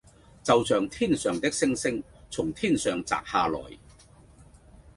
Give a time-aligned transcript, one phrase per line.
[0.41, 3.77] 就像天上的星星從天上擲下來